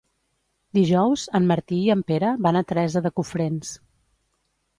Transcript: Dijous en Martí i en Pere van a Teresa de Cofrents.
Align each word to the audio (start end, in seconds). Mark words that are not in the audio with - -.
Dijous 0.77 1.25
en 1.39 1.45
Martí 1.51 1.77
i 1.81 1.91
en 1.97 2.01
Pere 2.13 2.31
van 2.47 2.59
a 2.59 2.65
Teresa 2.73 3.05
de 3.09 3.13
Cofrents. 3.21 3.77